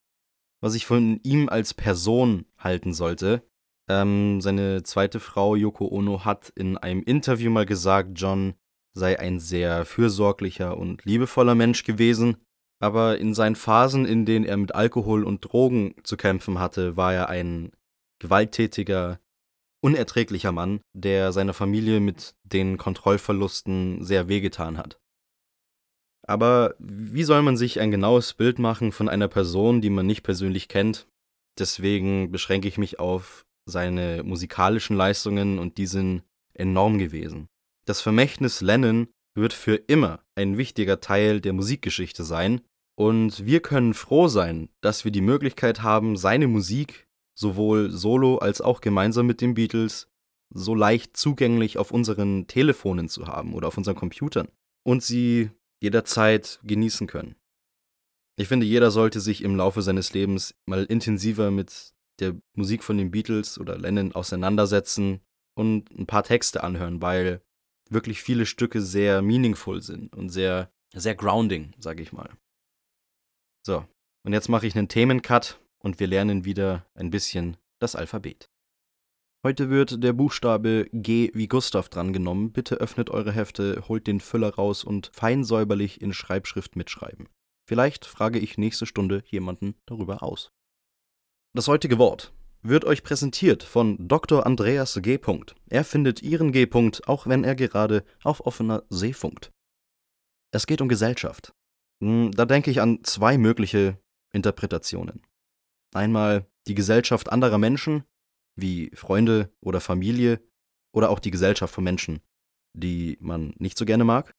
was 0.59 0.75
ich 0.75 0.85
von 0.85 1.19
ihm 1.23 1.47
als 1.47 1.73
Person 1.73 2.45
halten 2.57 2.93
sollte. 2.93 3.49
Ähm, 3.91 4.39
seine 4.39 4.83
zweite 4.83 5.19
Frau 5.19 5.55
Yoko 5.55 5.85
Ono 5.89 6.23
hat 6.23 6.53
in 6.55 6.77
einem 6.77 7.03
Interview 7.03 7.51
mal 7.51 7.65
gesagt, 7.65 8.11
John 8.15 8.53
sei 8.93 9.19
ein 9.19 9.39
sehr 9.39 9.83
fürsorglicher 9.83 10.77
und 10.77 11.03
liebevoller 11.03 11.55
Mensch 11.55 11.83
gewesen, 11.83 12.37
aber 12.79 13.17
in 13.17 13.33
seinen 13.33 13.57
Phasen, 13.57 14.05
in 14.05 14.25
denen 14.25 14.45
er 14.45 14.55
mit 14.55 14.73
Alkohol 14.73 15.25
und 15.25 15.41
Drogen 15.41 15.95
zu 16.03 16.15
kämpfen 16.15 16.57
hatte, 16.57 16.95
war 16.95 17.13
er 17.13 17.27
ein 17.27 17.73
gewalttätiger, 18.19 19.19
unerträglicher 19.83 20.53
Mann, 20.53 20.79
der 20.93 21.33
seiner 21.33 21.53
Familie 21.53 21.99
mit 21.99 22.33
den 22.43 22.77
Kontrollverlusten 22.77 24.05
sehr 24.05 24.29
wehgetan 24.29 24.77
hat. 24.77 25.01
Aber 26.25 26.75
wie 26.79 27.23
soll 27.23 27.41
man 27.41 27.57
sich 27.57 27.81
ein 27.81 27.91
genaues 27.91 28.35
Bild 28.35 28.57
machen 28.57 28.93
von 28.93 29.09
einer 29.09 29.27
Person, 29.27 29.81
die 29.81 29.89
man 29.89 30.05
nicht 30.05 30.23
persönlich 30.23 30.69
kennt? 30.69 31.07
Deswegen 31.59 32.31
beschränke 32.31 32.69
ich 32.69 32.77
mich 32.77 32.99
auf 32.99 33.45
seine 33.71 34.23
musikalischen 34.23 34.95
Leistungen 34.95 35.57
und 35.57 35.77
die 35.77 35.87
sind 35.87 36.23
enorm 36.53 36.99
gewesen. 36.99 37.47
Das 37.85 38.01
Vermächtnis 38.01 38.61
Lennon 38.61 39.07
wird 39.33 39.53
für 39.53 39.75
immer 39.75 40.23
ein 40.35 40.57
wichtiger 40.57 40.99
Teil 40.99 41.41
der 41.41 41.53
Musikgeschichte 41.53 42.23
sein 42.23 42.61
und 42.95 43.45
wir 43.45 43.61
können 43.61 43.93
froh 43.93 44.27
sein, 44.27 44.69
dass 44.81 45.05
wir 45.05 45.11
die 45.11 45.21
Möglichkeit 45.21 45.81
haben, 45.81 46.17
seine 46.17 46.47
Musik 46.47 47.07
sowohl 47.33 47.89
solo 47.89 48.37
als 48.37 48.61
auch 48.61 48.81
gemeinsam 48.81 49.25
mit 49.25 49.41
den 49.41 49.55
Beatles 49.55 50.07
so 50.53 50.75
leicht 50.75 51.15
zugänglich 51.15 51.77
auf 51.77 51.91
unseren 51.91 52.47
Telefonen 52.47 53.09
zu 53.09 53.27
haben 53.27 53.53
oder 53.53 53.69
auf 53.69 53.77
unseren 53.77 53.95
Computern 53.95 54.49
und 54.83 55.01
sie 55.01 55.49
jederzeit 55.79 56.59
genießen 56.63 57.07
können. 57.07 57.35
Ich 58.35 58.47
finde, 58.47 58.65
jeder 58.65 58.91
sollte 58.91 59.19
sich 59.19 59.43
im 59.43 59.55
Laufe 59.55 59.81
seines 59.81 60.13
Lebens 60.13 60.55
mal 60.65 60.83
intensiver 60.85 61.51
mit 61.51 61.93
der 62.21 62.35
Musik 62.55 62.83
von 62.83 62.97
den 62.97 63.11
Beatles 63.11 63.59
oder 63.59 63.77
Lennon 63.77 64.13
auseinandersetzen 64.13 65.21
und 65.55 65.91
ein 65.91 66.05
paar 66.05 66.23
Texte 66.23 66.63
anhören, 66.63 67.01
weil 67.01 67.41
wirklich 67.89 68.21
viele 68.21 68.45
Stücke 68.45 68.81
sehr 68.81 69.21
meaningful 69.21 69.81
sind 69.81 70.15
und 70.15 70.29
sehr, 70.29 70.71
sehr 70.93 71.15
grounding, 71.15 71.73
sage 71.77 72.01
ich 72.01 72.13
mal. 72.13 72.29
So, 73.65 73.85
und 74.23 74.33
jetzt 74.33 74.49
mache 74.49 74.67
ich 74.67 74.75
einen 74.75 74.87
Themencut 74.87 75.59
und 75.79 75.99
wir 75.99 76.07
lernen 76.07 76.45
wieder 76.45 76.85
ein 76.93 77.09
bisschen 77.09 77.57
das 77.79 77.95
Alphabet. 77.95 78.49
Heute 79.43 79.71
wird 79.71 80.03
der 80.03 80.13
Buchstabe 80.13 80.87
G 80.93 81.31
wie 81.33 81.47
Gustav 81.47 81.89
drangenommen. 81.89 82.51
Bitte 82.51 82.75
öffnet 82.75 83.09
eure 83.09 83.31
Hefte, 83.31 83.83
holt 83.87 84.05
den 84.05 84.19
Füller 84.19 84.53
raus 84.53 84.83
und 84.83 85.09
fein 85.13 85.43
säuberlich 85.43 85.99
in 85.99 86.13
Schreibschrift 86.13 86.75
mitschreiben. 86.75 87.27
Vielleicht 87.67 88.05
frage 88.05 88.37
ich 88.37 88.59
nächste 88.59 88.85
Stunde 88.85 89.23
jemanden 89.25 89.75
darüber 89.87 90.21
aus. 90.21 90.51
Das 91.53 91.67
heutige 91.67 91.97
Wort 91.97 92.33
wird 92.61 92.85
euch 92.85 93.03
präsentiert 93.03 93.63
von 93.63 94.07
Dr. 94.07 94.45
Andreas 94.45 94.97
G. 95.01 95.19
Er 95.69 95.83
findet 95.83 96.21
Ihren 96.21 96.53
G. 96.53 96.65
auch 97.07 97.27
wenn 97.27 97.43
er 97.43 97.55
gerade 97.55 98.05
auf 98.23 98.45
offener 98.45 98.83
See 98.89 99.11
funkt. 99.11 99.51
Es 100.53 100.65
geht 100.65 100.79
um 100.79 100.87
Gesellschaft. 100.87 101.53
Hm, 102.01 102.31
da 102.31 102.45
denke 102.45 102.71
ich 102.71 102.79
an 102.79 103.03
zwei 103.03 103.37
mögliche 103.37 103.99
Interpretationen. 104.31 105.25
Einmal 105.93 106.47
die 106.67 106.75
Gesellschaft 106.75 107.29
anderer 107.29 107.57
Menschen, 107.57 108.05
wie 108.55 108.89
Freunde 108.93 109.51
oder 109.59 109.81
Familie, 109.81 110.41
oder 110.93 111.09
auch 111.09 111.19
die 111.19 111.31
Gesellschaft 111.31 111.73
von 111.73 111.83
Menschen, 111.83 112.21
die 112.73 113.17
man 113.19 113.55
nicht 113.57 113.77
so 113.77 113.83
gerne 113.83 114.05
mag. 114.05 114.33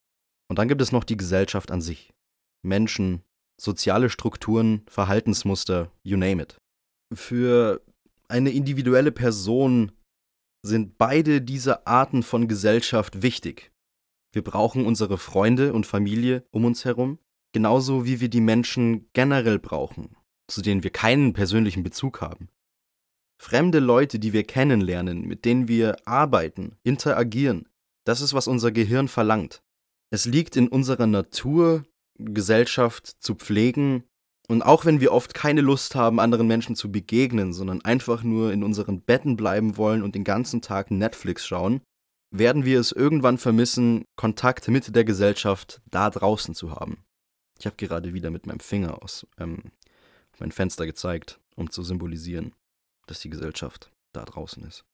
Und 0.48 0.58
dann 0.58 0.68
gibt 0.68 0.80
es 0.80 0.92
noch 0.92 1.04
die 1.04 1.18
Gesellschaft 1.18 1.70
an 1.70 1.82
sich. 1.82 2.14
Menschen, 2.62 3.22
soziale 3.60 4.08
Strukturen, 4.08 4.82
Verhaltensmuster, 4.86 5.90
you 6.02 6.16
name 6.16 6.42
it 6.42 6.61
für 7.14 7.82
eine 8.28 8.50
individuelle 8.50 9.12
Person 9.12 9.92
sind 10.64 10.96
beide 10.96 11.42
diese 11.42 11.86
Arten 11.86 12.22
von 12.22 12.48
Gesellschaft 12.48 13.22
wichtig. 13.22 13.72
Wir 14.32 14.42
brauchen 14.42 14.86
unsere 14.86 15.18
Freunde 15.18 15.72
und 15.72 15.86
Familie 15.86 16.46
um 16.50 16.64
uns 16.64 16.84
herum, 16.84 17.18
genauso 17.52 18.06
wie 18.06 18.20
wir 18.20 18.28
die 18.28 18.40
Menschen 18.40 19.10
generell 19.12 19.58
brauchen, 19.58 20.16
zu 20.48 20.62
denen 20.62 20.82
wir 20.82 20.90
keinen 20.90 21.32
persönlichen 21.32 21.82
Bezug 21.82 22.20
haben. 22.20 22.48
Fremde 23.38 23.80
Leute, 23.80 24.18
die 24.18 24.32
wir 24.32 24.44
kennenlernen, 24.44 25.26
mit 25.26 25.44
denen 25.44 25.68
wir 25.68 25.96
arbeiten, 26.06 26.76
interagieren, 26.84 27.68
das 28.04 28.20
ist, 28.20 28.34
was 28.34 28.48
unser 28.48 28.72
Gehirn 28.72 29.08
verlangt. 29.08 29.62
Es 30.10 30.26
liegt 30.26 30.56
in 30.56 30.68
unserer 30.68 31.06
Natur, 31.06 31.84
Gesellschaft 32.18 33.06
zu 33.06 33.34
pflegen 33.34 34.04
und 34.52 34.62
auch 34.62 34.84
wenn 34.84 35.00
wir 35.00 35.12
oft 35.12 35.32
keine 35.32 35.62
Lust 35.62 35.94
haben, 35.94 36.20
anderen 36.20 36.46
Menschen 36.46 36.76
zu 36.76 36.92
begegnen, 36.92 37.54
sondern 37.54 37.80
einfach 37.82 38.22
nur 38.22 38.52
in 38.52 38.62
unseren 38.62 39.00
Betten 39.00 39.36
bleiben 39.36 39.78
wollen 39.78 40.02
und 40.02 40.14
den 40.14 40.24
ganzen 40.24 40.60
Tag 40.60 40.90
Netflix 40.90 41.46
schauen, 41.46 41.80
werden 42.30 42.66
wir 42.66 42.78
es 42.78 42.92
irgendwann 42.92 43.38
vermissen, 43.38 44.04
Kontakt 44.14 44.68
mit 44.68 44.94
der 44.94 45.04
Gesellschaft 45.04 45.80
da 45.90 46.10
draußen 46.10 46.54
zu 46.54 46.72
haben. 46.72 47.02
Ich 47.58 47.64
habe 47.64 47.76
gerade 47.76 48.12
wieder 48.12 48.30
mit 48.30 48.46
meinem 48.46 48.60
Finger 48.60 49.02
aus 49.02 49.26
ähm, 49.38 49.72
mein 50.38 50.52
Fenster 50.52 50.84
gezeigt, 50.84 51.40
um 51.56 51.70
zu 51.70 51.82
symbolisieren, 51.82 52.54
dass 53.06 53.20
die 53.20 53.30
Gesellschaft 53.30 53.90
da 54.12 54.24
draußen 54.24 54.62
ist. 54.64 54.84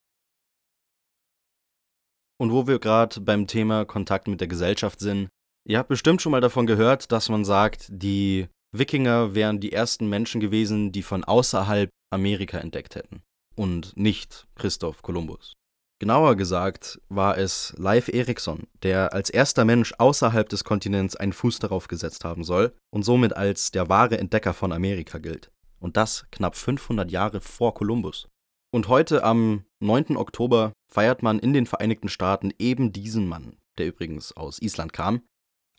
Und 2.41 2.53
wo 2.53 2.69
wir 2.69 2.79
gerade 2.79 3.21
beim 3.21 3.49
Thema 3.49 3.85
Kontakt 3.85 4.29
mit 4.29 4.41
der 4.41 4.47
Gesellschaft 4.47 5.00
sind, 5.00 5.29
ihr 5.67 5.79
habt 5.79 5.88
bestimmt 5.88 6.23
schon 6.23 6.31
mal 6.31 6.41
davon 6.41 6.67
gehört, 6.67 7.11
dass 7.11 7.29
man 7.29 7.45
sagt, 7.45 7.88
die 7.91 8.47
Wikinger 8.73 9.35
wären 9.35 9.61
die 9.61 9.73
ersten 9.73 10.09
Menschen 10.09 10.41
gewesen, 10.41 10.93
die 10.93 11.03
von 11.03 11.25
außerhalb 11.25 11.91
Amerika 12.11 12.59
entdeckt 12.59 12.97
hätten 12.97 13.23
und 13.57 13.97
nicht 13.97 14.47
Christoph 14.57 15.03
Kolumbus. 15.03 15.55
Genauer 16.01 16.37
gesagt 16.37 17.01
war 17.09 17.39
es 17.39 17.75
Leif 17.77 18.09
Erikson, 18.09 18.69
der 18.85 19.13
als 19.13 19.31
erster 19.31 19.65
Mensch 19.65 19.93
außerhalb 19.99 20.49
des 20.49 20.63
Kontinents 20.63 21.17
einen 21.17 21.33
Fuß 21.33 21.59
darauf 21.59 21.89
gesetzt 21.89 22.25
haben 22.25 22.45
soll 22.45 22.73
und 22.91 23.03
somit 23.03 23.37
als 23.37 23.73
der 23.73 23.89
wahre 23.89 24.19
Entdecker 24.19 24.55
von 24.55 24.73
Amerika 24.73 25.19
gilt. 25.19 25.51
Und 25.81 25.97
das 25.97 26.27
knapp 26.31 26.55
500 26.55 27.11
Jahre 27.11 27.41
vor 27.41 27.75
Kolumbus. 27.75 28.29
Und 28.71 28.89
heute 28.89 29.25
am 29.25 29.65
9. 29.81 30.17
Oktober 30.17 30.73
feiert 30.93 31.23
man 31.23 31.41
in 31.41 31.53
den 31.53 31.67
Vereinigten 31.67 32.09
Staaten 32.09 32.53
eben 32.59 32.93
diesen 32.93 33.27
Mann, 33.27 33.57
der 33.79 33.87
übrigens 33.87 34.37
aus 34.37 34.61
Island 34.61 34.93
kam, 34.93 35.23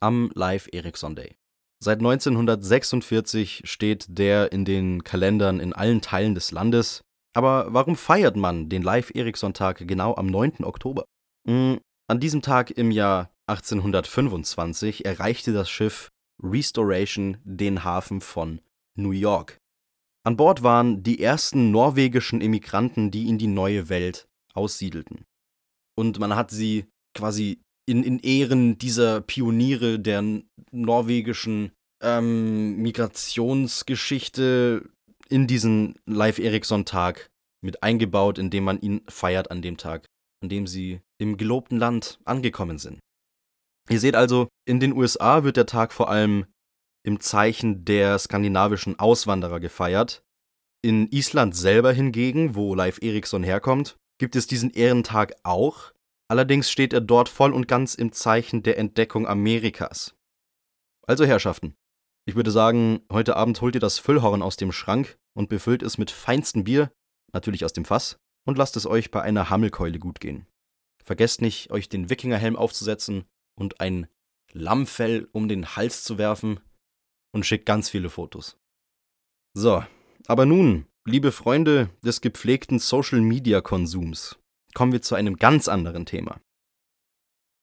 am 0.02 0.32
Live 0.34 0.68
Erikson 0.74 1.16
Day. 1.16 1.39
Seit 1.82 2.00
1946 2.00 3.62
steht 3.64 4.06
der 4.10 4.52
in 4.52 4.66
den 4.66 5.04
Kalendern 5.04 5.60
in 5.60 5.72
allen 5.72 6.02
Teilen 6.02 6.36
des 6.36 6.52
Landes. 6.52 7.02
Aber 7.34 7.74
warum 7.74 7.96
feiert 7.96 8.36
man 8.36 8.68
den 8.68 8.82
Live-Erikson-Tag 8.82 9.88
genau 9.88 10.16
am 10.16 10.28
9. 10.28 10.64
Oktober? 10.64 11.06
Hm, 11.48 11.80
an 12.08 12.20
diesem 12.20 12.42
Tag 12.42 12.72
im 12.72 12.92
Jahr 12.92 13.32
1825 13.48 15.06
erreichte 15.06 15.54
das 15.54 15.70
Schiff 15.70 16.10
Restoration 16.42 17.38
den 17.44 17.84
Hafen 17.84 18.20
von 18.20 18.62
New 18.96 19.12
York. 19.12 19.58
An 20.26 20.36
Bord 20.36 20.64
waren 20.64 21.02
die 21.02 21.22
ersten 21.22 21.72
norwegischen 21.72 22.42
Immigranten, 22.42 23.10
die 23.10 23.30
in 23.30 23.38
die 23.38 23.48
neue 23.48 23.90
Welt 23.90 24.28
aussiedelten. 24.54 25.24
Und 25.96 26.20
man 26.20 26.36
hat 26.36 26.52
sie 26.52 26.86
quasi 27.16 27.62
in, 27.90 28.04
in 28.04 28.20
Ehren 28.20 28.78
dieser 28.78 29.22
Pioniere 29.22 30.00
der 30.00 30.24
norwegischen 30.72 31.72
ähm, 32.04 32.78
Migrationsgeschichte 32.78 34.88
in 35.28 35.48
diesen 35.48 35.96
Live 36.06 36.38
Ericsson-Tag 36.38 37.32
mit 37.62 37.82
eingebaut, 37.82 38.38
indem 38.38 38.66
man 38.66 38.80
ihn 38.80 39.02
feiert 39.10 39.50
an 39.52 39.64
dem 39.64 39.78
Tag, 39.78 40.06
an 40.42 40.50
dem 40.50 40.68
sie 40.68 41.02
im 41.18 41.38
gelobten 41.38 41.80
Land 41.80 42.20
angekommen 42.26 42.78
sind. 42.78 43.00
Ihr 43.90 44.00
seht 44.00 44.16
also, 44.16 44.50
in 44.68 44.80
den 44.80 44.94
USA 44.94 45.44
wird 45.44 45.58
der 45.58 45.66
Tag 45.66 45.92
vor 45.92 46.10
allem 46.10 46.46
im 47.04 47.20
Zeichen 47.20 47.86
der 47.86 48.20
skandinavischen 48.20 49.00
Auswanderer 49.00 49.60
gefeiert. 49.60 50.22
In 50.84 51.08
Island 51.12 51.56
selber 51.56 51.92
hingegen, 51.92 52.54
wo 52.56 52.76
Live 52.76 53.00
Ericsson 53.02 53.44
herkommt, 53.44 53.98
gibt 54.20 54.36
es 54.36 54.46
diesen 54.46 54.70
Ehrentag 54.70 55.34
auch, 55.44 55.92
Allerdings 56.30 56.70
steht 56.70 56.94
er 56.94 57.02
dort 57.02 57.28
voll 57.28 57.54
und 57.54 57.68
ganz 57.68 57.96
im 57.96 58.12
Zeichen 58.12 58.62
der 58.64 58.78
Entdeckung 58.78 59.28
Amerikas. 59.28 60.16
Also 61.08 61.26
Herrschaften, 61.26 61.76
ich 62.28 62.36
würde 62.36 62.52
sagen, 62.52 63.02
heute 63.12 63.36
Abend 63.36 63.60
holt 63.62 63.74
ihr 63.74 63.82
das 63.82 63.98
Füllhorn 63.98 64.44
aus 64.44 64.56
dem 64.56 64.72
Schrank 64.72 65.18
und 65.34 65.50
befüllt 65.50 65.82
es 65.82 65.98
mit 65.98 66.12
feinstem 66.12 66.64
Bier, 66.64 66.92
natürlich 67.34 67.66
aus 67.66 67.74
dem 67.74 67.86
Fass, 67.86 68.20
und 68.46 68.60
lasst 68.60 68.78
es 68.78 68.86
euch 68.86 69.10
bei 69.10 69.24
einer 69.24 69.50
Hammelkeule 69.50 69.98
gut 69.98 70.20
gehen. 70.20 70.46
Vergesst 71.04 71.42
nicht, 71.42 71.72
euch 71.72 71.90
den 71.90 72.12
Wikingerhelm 72.12 72.56
aufzusetzen 72.56 73.26
und 73.58 73.82
ein 73.82 74.08
Lammfell 74.52 75.28
um 75.32 75.48
den 75.48 75.76
Hals 75.76 76.04
zu 76.04 76.20
werfen 76.20 76.60
und 77.32 77.48
schickt 77.48 77.66
ganz 77.66 77.90
viele 77.90 78.12
Fotos. 78.12 78.60
So, 79.56 79.84
aber 80.28 80.46
nun, 80.46 80.86
liebe 81.06 81.32
Freunde 81.32 81.90
des 82.04 82.22
gepflegten 82.22 82.78
Social-Media-Konsums, 82.78 84.38
kommen 84.74 84.92
wir 84.92 85.02
zu 85.02 85.16
einem 85.16 85.38
ganz 85.38 85.68
anderen 85.68 86.06
Thema. 86.06 86.40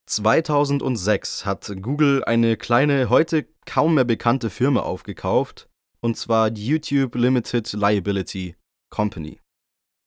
2006 0.09 1.45
hat 1.45 1.73
Google 1.83 2.23
eine 2.25 2.57
kleine, 2.57 3.11
heute 3.11 3.47
kaum 3.67 3.95
mehr 3.95 4.05
bekannte 4.05 4.51
Firma 4.51 4.81
aufgekauft, 4.81 5.69
und 6.01 6.17
zwar 6.17 6.51
die 6.51 6.67
YouTube 6.67 7.17
Limited 7.17 7.73
Liability 7.73 8.55
Company. 8.91 9.41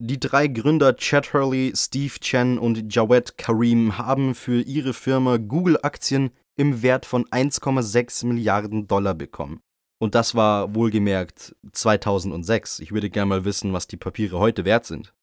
Die 0.01 0.19
drei 0.19 0.47
Gründer 0.47 0.95
Chad 0.95 1.33
Hurley, 1.33 1.73
Steve 1.75 2.13
Chen 2.21 2.57
und 2.57 2.93
Jawed 2.93 3.37
Karim 3.37 3.97
haben 3.97 4.33
für 4.33 4.61
ihre 4.61 4.93
Firma 4.93 5.35
Google-Aktien 5.35 6.31
im 6.55 6.81
Wert 6.81 7.05
von 7.05 7.25
1,6 7.25 8.25
Milliarden 8.25 8.87
Dollar 8.87 9.13
bekommen. 9.13 9.59
Und 10.01 10.15
das 10.15 10.35
war 10.35 10.73
wohlgemerkt 10.73 11.53
2006. 11.73 12.79
Ich 12.79 12.93
würde 12.93 13.09
gerne 13.09 13.27
mal 13.27 13.43
wissen, 13.45 13.73
was 13.73 13.87
die 13.87 13.97
Papiere 13.97 14.39
heute 14.39 14.63
wert 14.63 14.85
sind. 14.85 15.13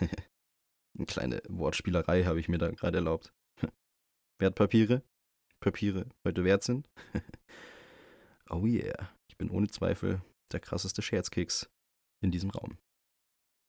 Eine 0.98 1.06
kleine 1.06 1.42
Wortspielerei 1.48 2.24
habe 2.24 2.40
ich 2.40 2.48
mir 2.48 2.58
da 2.58 2.70
gerade 2.70 2.98
erlaubt. 2.98 3.32
Wertpapiere? 4.38 5.02
Papiere 5.60 6.06
heute 6.24 6.44
wert 6.44 6.64
sind? 6.64 6.88
oh 8.50 8.66
yeah, 8.66 9.08
ich 9.28 9.36
bin 9.36 9.50
ohne 9.50 9.68
Zweifel 9.68 10.20
der 10.52 10.60
krasseste 10.60 11.02
Scherzkeks 11.02 11.70
in 12.20 12.32
diesem 12.32 12.50
Raum. 12.50 12.78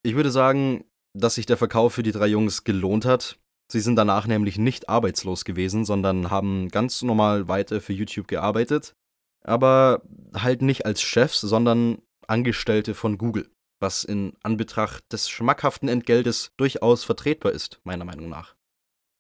Ich 0.04 0.16
würde 0.16 0.32
sagen, 0.32 0.86
dass 1.14 1.36
sich 1.36 1.46
der 1.46 1.58
Verkauf 1.58 1.94
für 1.94 2.04
die 2.04 2.12
drei 2.12 2.28
Jungs 2.28 2.64
gelohnt 2.64 3.06
hat. 3.06 3.40
Sie 3.72 3.80
sind 3.80 3.96
danach 3.96 4.26
nämlich 4.26 4.58
nicht 4.58 4.90
arbeitslos 4.90 5.46
gewesen, 5.46 5.86
sondern 5.86 6.32
haben 6.32 6.70
ganz 6.70 7.04
normal 7.04 7.48
weiter 7.48 7.82
für 7.82 7.94
YouTube 7.94 8.28
gearbeitet, 8.28 8.96
aber 9.44 10.02
halt 10.34 10.64
nicht 10.64 10.86
als 10.86 11.02
Chefs, 11.02 11.42
sondern 11.42 12.02
Angestellte 12.28 12.96
von 12.96 13.18
Google, 13.18 13.50
was 13.80 14.04
in 14.04 14.34
Anbetracht 14.44 15.04
des 15.12 15.30
schmackhaften 15.30 15.90
Entgeltes 15.90 16.52
durchaus 16.58 17.04
vertretbar 17.04 17.52
ist, 17.52 17.80
meiner 17.84 18.06
Meinung 18.06 18.30
nach. 18.30 18.56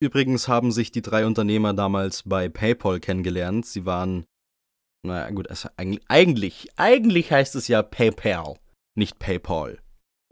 Übrigens 0.01 0.47
haben 0.47 0.71
sich 0.71 0.91
die 0.91 1.01
drei 1.01 1.25
Unternehmer 1.25 1.73
damals 1.73 2.23
bei 2.23 2.47
PayPal 2.47 2.99
kennengelernt. 2.99 3.65
Sie 3.65 3.85
waren, 3.85 4.25
naja 5.05 5.29
gut, 5.31 5.49
also 5.49 5.69
eigentlich, 5.75 6.69
eigentlich 6.77 7.31
heißt 7.31 7.55
es 7.55 7.67
ja 7.67 7.81
PayPal, 7.81 8.55
nicht 8.95 9.19
PayPal. 9.19 9.79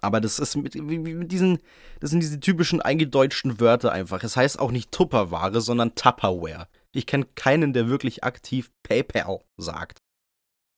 Aber 0.02 0.22
das 0.22 0.40
ist 0.40 0.56
mit, 0.56 0.76
mit 0.76 1.32
diesen, 1.32 1.60
das 2.00 2.12
sind 2.12 2.22
diese 2.22 2.40
typischen 2.40 2.82
eingedeutschten 2.82 3.60
Wörter 3.60 3.92
einfach. 3.92 4.24
Es 4.24 4.38
heißt 4.38 4.60
auch 4.60 4.72
nicht 4.72 4.92
Tupperware, 4.92 5.60
sondern 5.60 5.96
Tupperware. 5.96 6.68
Ich 6.94 7.08
kenne 7.08 7.26
keinen, 7.36 7.74
der 7.74 7.90
wirklich 7.90 8.24
aktiv 8.24 8.72
PayPal 8.84 9.40
sagt. 9.58 10.00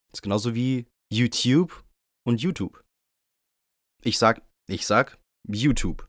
Das 0.10 0.20
ist 0.20 0.22
genauso 0.24 0.56
wie 0.56 0.88
YouTube 1.12 1.84
und 2.26 2.42
YouTube. 2.42 2.84
Ich 4.04 4.18
sag, 4.18 4.42
ich 4.68 4.86
sag 4.86 5.18
YouTube 5.48 6.08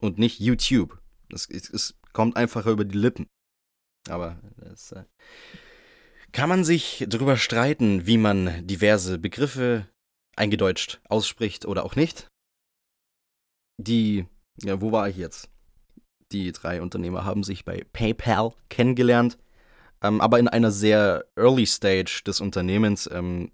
und 0.00 0.18
nicht 0.18 0.40
YouTube. 0.40 1.00
Es, 1.32 1.48
es, 1.48 1.68
es 1.70 1.98
kommt 2.12 2.36
einfacher 2.36 2.70
über 2.70 2.84
die 2.84 2.98
Lippen. 2.98 3.26
Aber 4.08 4.40
das 4.56 4.92
äh, 4.92 5.04
kann 6.32 6.48
man 6.48 6.64
sich 6.64 7.04
darüber 7.08 7.36
streiten, 7.36 8.06
wie 8.06 8.18
man 8.18 8.66
diverse 8.66 9.18
Begriffe 9.18 9.88
eingedeutscht 10.36 11.00
ausspricht 11.08 11.66
oder 11.66 11.84
auch 11.84 11.96
nicht 11.96 12.28
die, 13.78 14.26
ja, 14.62 14.80
wo 14.80 14.92
war 14.92 15.08
ich 15.08 15.16
jetzt? 15.16 15.48
Die 16.32 16.52
drei 16.52 16.82
Unternehmer 16.82 17.24
haben 17.24 17.42
sich 17.42 17.64
bei 17.64 17.86
PayPal 17.92 18.52
kennengelernt, 18.68 19.38
ähm, 20.02 20.20
aber 20.20 20.38
in 20.38 20.48
einer 20.48 20.70
sehr 20.70 21.24
early 21.36 21.66
stage 21.66 22.22
des 22.26 22.40
Unternehmens. 22.40 23.08
Ähm, 23.10 23.50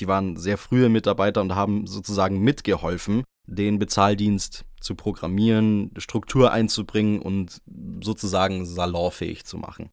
die 0.00 0.06
waren 0.06 0.36
sehr 0.36 0.58
frühe 0.58 0.88
Mitarbeiter 0.88 1.40
und 1.40 1.54
haben 1.54 1.86
sozusagen 1.86 2.40
mitgeholfen, 2.40 3.24
den 3.46 3.78
Bezahldienst 3.78 4.64
zu 4.80 4.94
programmieren, 4.94 5.92
Struktur 5.98 6.52
einzubringen 6.52 7.20
und 7.20 7.60
sozusagen 8.02 8.64
salonfähig 8.64 9.44
zu 9.44 9.58
machen. 9.58 9.90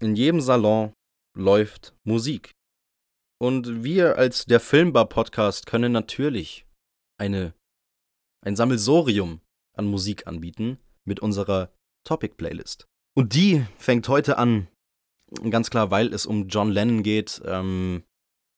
In 0.00 0.16
jedem 0.16 0.40
Salon 0.40 0.92
läuft 1.36 1.94
Musik. 2.04 2.52
Und 3.38 3.84
wir 3.84 4.18
als 4.18 4.44
der 4.44 4.60
Filmbar 4.60 5.08
Podcast 5.08 5.66
können 5.66 5.92
natürlich 5.92 6.66
eine 7.18 7.54
ein 8.44 8.56
Sammelsorium 8.56 9.40
an 9.74 9.86
Musik 9.86 10.26
anbieten 10.26 10.78
mit 11.04 11.20
unserer 11.20 11.72
Topic-Playlist. 12.04 12.88
Und 13.14 13.34
die 13.34 13.64
fängt 13.78 14.08
heute 14.08 14.36
an, 14.38 14.68
ganz 15.50 15.70
klar, 15.70 15.90
weil 15.90 16.12
es 16.12 16.26
um 16.26 16.48
John 16.48 16.70
Lennon 16.70 17.02
geht, 17.02 17.40
ähm, 17.44 18.02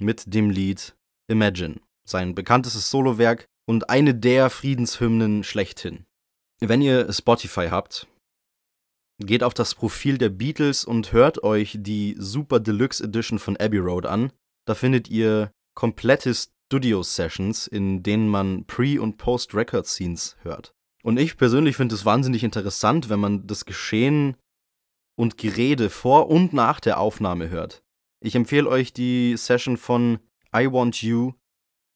mit 0.05 0.35
dem 0.35 0.51
Lied 0.51 0.95
Imagine, 1.29 1.81
sein 2.07 2.35
bekanntestes 2.35 2.91
Solowerk 2.91 3.47
und 3.67 3.91
eine 3.91 4.15
der 4.15 4.51
Friedenshymnen 4.51 5.43
schlechthin. 5.43 6.05
Wenn 6.61 6.83
ihr 6.83 7.13
Spotify 7.13 7.69
habt, 7.71 8.07
geht 9.19 9.43
auf 9.43 9.55
das 9.55 9.75
Profil 9.75 10.19
der 10.19 10.29
Beatles 10.29 10.85
und 10.85 11.13
hört 11.13 11.43
euch 11.43 11.79
die 11.81 12.15
Super 12.19 12.61
Deluxe 12.61 13.03
Edition 13.03 13.39
von 13.39 13.57
Abbey 13.57 13.79
Road 13.79 14.07
an. 14.07 14.33
Da 14.67 14.75
findet 14.75 15.09
ihr 15.09 15.51
komplettes 15.75 16.53
Studio-Sessions, 16.67 17.67
in 17.67 18.03
denen 18.03 18.29
man 18.29 18.65
Pre- 18.67 19.01
und 19.01 19.17
Post-Record-Scenes 19.17 20.37
hört. 20.43 20.73
Und 21.03 21.19
ich 21.19 21.37
persönlich 21.37 21.77
finde 21.77 21.95
es 21.95 22.05
wahnsinnig 22.05 22.45
interessant, 22.45 23.09
wenn 23.09 23.21
man 23.21 23.47
das 23.47 23.65
Geschehen 23.65 24.37
und 25.17 25.37
Gerede 25.37 25.91
vor 25.91 26.29
und 26.31 26.53
nach 26.53 26.81
der 26.81 26.99
Aufnahme 26.99 27.51
hört. 27.51 27.84
Ich 28.21 28.35
empfehle 28.35 28.69
euch 28.69 28.93
die 28.93 29.37
Session 29.37 29.77
von 29.77 30.19
I 30.55 30.71
Want 30.71 31.03
You. 31.03 31.33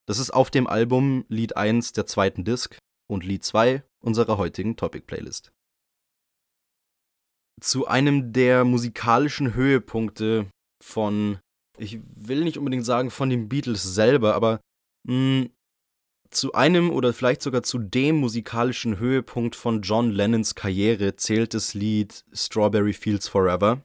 Das 0.07 0.19
ist 0.19 0.31
auf 0.31 0.51
dem 0.51 0.67
Album 0.67 1.25
Lied 1.29 1.57
1 1.57 1.93
der 1.93 2.07
zweiten 2.07 2.45
Disc 2.45 2.79
und 3.09 3.25
Lied 3.25 3.45
2 3.45 3.83
unserer 4.01 4.39
heutigen 4.39 4.77
Topic-Playlist. 4.77 5.53
Zu 7.61 7.87
einem 7.87 8.33
der 8.33 8.65
musikalischen 8.65 9.55
Höhepunkte 9.55 10.51
von, 10.83 11.39
ich 11.77 12.01
will 12.15 12.45
nicht 12.45 12.59
unbedingt 12.59 12.85
sagen 12.85 13.11
von 13.11 13.31
den 13.31 13.49
Beatles 13.49 13.83
selber, 13.83 14.35
aber 14.35 14.61
mh, 15.05 15.15
hm, 15.15 15.51
zu 16.31 16.53
einem 16.53 16.91
oder 16.91 17.15
vielleicht 17.15 17.41
sogar 17.43 17.63
zu 17.63 17.79
dem 17.79 18.17
musikalischen 18.17 18.99
Höhepunkt 18.99 19.57
von 19.57 19.81
John 19.81 20.11
Lennons 20.11 20.55
Karriere 20.55 21.17
zählt 21.17 21.55
das 21.55 21.75
Lied 21.75 22.25
Strawberry 22.33 22.93
Fields 22.93 23.29
Forever. 23.29 23.83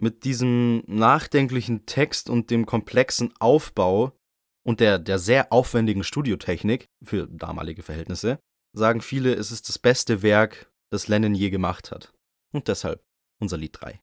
Mit 0.00 0.24
diesem 0.24 0.82
nachdenklichen 0.86 1.86
Text 1.86 2.30
und 2.30 2.50
dem 2.50 2.66
komplexen 2.66 3.34
Aufbau 3.40 4.12
und 4.64 4.80
der, 4.80 4.98
der 4.98 5.18
sehr 5.18 5.52
aufwendigen 5.52 6.04
Studiotechnik 6.04 6.88
für 7.02 7.26
damalige 7.26 7.82
Verhältnisse 7.82 8.38
sagen 8.72 9.00
viele, 9.00 9.34
es 9.34 9.50
ist 9.50 9.68
das 9.68 9.78
beste 9.78 10.22
Werk, 10.22 10.70
das 10.90 11.08
Lennon 11.08 11.34
je 11.34 11.50
gemacht 11.50 11.90
hat. 11.90 12.12
Und 12.52 12.68
deshalb 12.68 13.02
unser 13.40 13.56
Lied 13.56 13.76
3. 13.80 14.00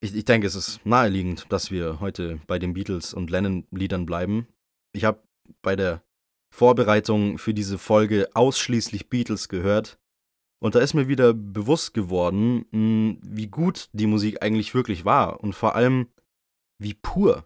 Ich, 0.00 0.14
ich 0.14 0.24
denke, 0.24 0.46
es 0.46 0.54
ist 0.54 0.84
naheliegend, 0.86 1.46
dass 1.50 1.70
wir 1.70 2.00
heute 2.00 2.40
bei 2.46 2.58
den 2.58 2.72
Beatles 2.72 3.14
und 3.14 3.30
Lennon-Liedern 3.30 4.06
bleiben, 4.06 4.48
ich 4.94 5.04
habe 5.04 5.22
bei 5.62 5.76
der 5.76 6.02
Vorbereitung 6.54 7.38
für 7.38 7.54
diese 7.54 7.78
Folge 7.78 8.28
ausschließlich 8.34 9.08
Beatles 9.08 9.48
gehört. 9.48 9.98
Und 10.60 10.74
da 10.74 10.80
ist 10.80 10.94
mir 10.94 11.08
wieder 11.08 11.34
bewusst 11.34 11.94
geworden, 11.94 12.66
hm, 12.72 13.18
wie 13.22 13.46
gut 13.46 13.88
die 13.92 14.06
Musik 14.06 14.42
eigentlich 14.42 14.74
wirklich 14.74 15.04
war 15.04 15.40
und 15.40 15.54
vor 15.54 15.76
allem 15.76 16.08
wie 16.78 16.94
pur. 16.94 17.44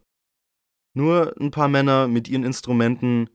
Nur 0.94 1.35
ein 1.40 1.51
paar 1.51 1.68
Männer 1.68 2.09
mit 2.09 2.29
ihren 2.29 2.44
Instrumenten 2.44 3.31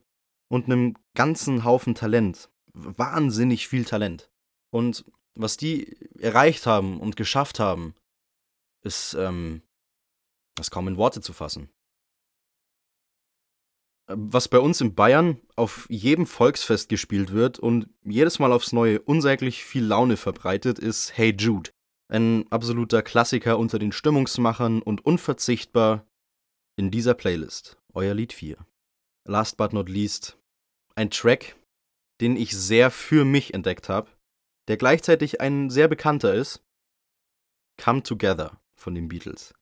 und 0.50 0.66
einem 0.66 0.96
ganzen 1.16 1.64
Haufen 1.64 1.96
Talent. 1.96 2.50
Wahnsinnig 2.74 3.68
viel 3.68 3.86
Talent. 3.86 4.32
Und 4.72 5.06
was 5.36 5.58
die 5.58 5.98
erreicht 6.20 6.66
haben 6.66 7.00
und 7.00 7.16
geschafft 7.16 7.60
haben, 7.60 7.96
ist, 8.84 9.16
ähm, 9.16 9.62
ist 10.60 10.72
kaum 10.72 10.88
in 10.88 10.98
Worte 10.98 11.22
zu 11.22 11.34
fassen. 11.34 11.70
Was 14.10 14.48
bei 14.48 14.60
uns 14.60 14.80
in 14.80 14.96
Bayern 14.96 15.42
auf 15.58 15.86
jedem 15.90 16.26
Volksfest 16.26 16.88
gespielt 16.88 17.34
wird 17.34 17.60
und 17.60 17.90
jedes 18.06 18.40
Mal 18.40 18.54
aufs 18.54 18.72
Neue 18.72 19.02
unsäglich 19.02 19.66
viel 19.66 19.84
Laune 19.84 20.16
verbreitet, 20.16 20.80
ist 20.80 21.18
Hey 21.18 21.36
Jude. 21.38 21.72
Ein 22.08 22.50
absoluter 22.50 23.02
Klassiker 23.02 23.60
unter 23.60 23.80
den 23.80 23.92
Stimmungsmachern 23.92 24.82
und 24.82 25.06
unverzichtbar 25.06 26.08
in 26.78 26.90
dieser 26.90 27.16
Playlist. 27.16 27.78
Euer 27.94 28.14
Lied 28.14 28.32
4. 28.32 28.58
Last 29.26 29.58
but 29.58 29.74
not 29.74 29.90
least, 29.90 30.38
ein 30.96 31.10
Track, 31.10 31.58
den 32.22 32.38
ich 32.38 32.56
sehr 32.56 32.92
für 32.92 33.26
mich 33.26 33.54
entdeckt 33.54 33.90
habe, 33.90 34.10
der 34.70 34.78
gleichzeitig 34.78 35.42
ein 35.42 35.70
sehr 35.70 35.90
bekannter 35.90 36.34
ist. 36.34 36.64
Come 37.78 38.04
Together 38.04 38.62
von 38.76 38.96
den 38.96 39.10
Beatles. 39.10 39.54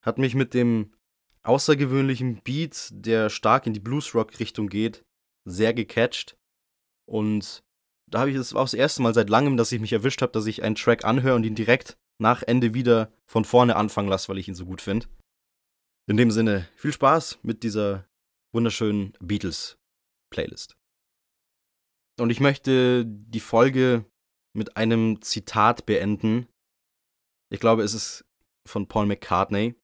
hat 0.00 0.16
mich 0.16 0.34
mit 0.34 0.54
dem 0.54 0.94
außergewöhnlichen 1.44 2.42
Beat, 2.42 2.88
der 2.92 3.30
stark 3.30 3.66
in 3.66 3.72
die 3.72 3.80
Bluesrock-Richtung 3.80 4.68
geht, 4.68 5.04
sehr 5.44 5.74
gecatcht. 5.74 6.36
Und 7.08 7.62
da 8.10 8.20
habe 8.20 8.30
ich 8.30 8.36
es 8.36 8.54
auch 8.54 8.64
das 8.64 8.74
erste 8.74 9.02
Mal 9.02 9.14
seit 9.14 9.30
langem, 9.30 9.56
dass 9.56 9.72
ich 9.72 9.80
mich 9.80 9.92
erwischt 9.92 10.22
habe, 10.22 10.32
dass 10.32 10.46
ich 10.46 10.62
einen 10.62 10.74
Track 10.74 11.04
anhöre 11.04 11.34
und 11.34 11.44
ihn 11.44 11.54
direkt 11.54 11.96
nach 12.20 12.42
Ende 12.42 12.74
wieder 12.74 13.12
von 13.26 13.44
vorne 13.44 13.76
anfangen 13.76 14.08
lasse, 14.08 14.28
weil 14.28 14.38
ich 14.38 14.48
ihn 14.48 14.54
so 14.54 14.66
gut 14.66 14.80
finde. 14.80 15.06
In 16.08 16.16
dem 16.16 16.30
Sinne, 16.30 16.68
viel 16.76 16.92
Spaß 16.92 17.38
mit 17.42 17.62
dieser 17.62 18.06
wunderschönen 18.52 19.14
Beatles-Playlist. 19.20 20.76
Und 22.20 22.30
ich 22.30 22.40
möchte 22.40 23.04
die 23.06 23.40
Folge 23.40 24.04
mit 24.54 24.76
einem 24.76 25.22
Zitat 25.22 25.86
beenden. 25.86 26.46
Ich 27.50 27.60
glaube, 27.60 27.82
es 27.82 27.94
ist 27.94 28.24
von 28.68 28.86
Paul 28.86 29.06
McCartney. 29.06 29.74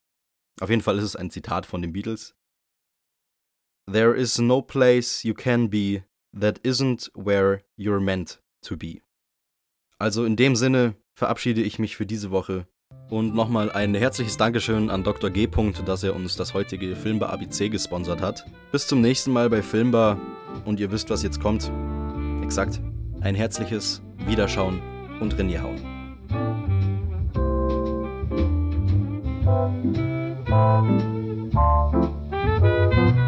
Auf 0.61 0.71
jeden 0.71 0.83
Fall 0.83 0.99
ist 0.99 1.05
es 1.05 1.17
ein 1.17 1.31
Zitat 1.31 1.67
von 1.67 1.83
den 1.83 1.93
Beatles. 1.93 2.35
There 3.91 4.15
is 4.15 4.39
no 4.39 4.61
place 4.61 5.23
you 5.25 5.35
can 5.35 5.71
be 5.71 6.05
that 6.39 6.59
isn't 6.65 7.11
where 7.15 7.63
you're 7.79 8.01
meant 8.01 8.43
to 8.63 8.77
be. 8.77 9.01
Also 9.99 10.25
in 10.25 10.37
dem 10.37 10.57
Sinne 10.57 10.95
verabschiede 11.15 11.63
ich 11.63 11.79
mich 11.79 11.97
für 11.97 12.07
diese 12.07 12.31
Woche 12.31 12.67
und 13.09 13.35
nochmal 13.35 13.73
ein 13.73 13.95
herzliches 13.95 14.37
Dankeschön 14.37 14.91
an 14.91 15.05
Dr. 15.05 15.31
G. 15.31 15.49
dass 15.87 16.03
er 16.03 16.15
uns 16.15 16.37
das 16.37 16.55
heutige 16.55 16.95
Filmbar 16.95 17.31
ABC 17.31 17.69
gesponsert 17.71 18.21
hat. 18.21 18.45
Bis 18.71 18.87
zum 18.87 19.01
nächsten 19.01 19.33
Mal 19.33 19.49
bei 19.49 19.63
Filmbar 19.63 20.21
und 20.65 20.79
ihr 20.81 20.93
wisst, 20.93 21.09
was 21.11 21.23
jetzt 21.23 21.41
kommt. 21.41 21.73
Exakt. 22.43 22.81
Ein 23.21 23.35
herzliches 23.35 24.03
Wiederschauen 24.27 24.81
und 25.21 25.37
Rinjehauen. 25.39 25.99
thank 29.49 30.08
Thank 30.49 31.53
you. 33.19 33.28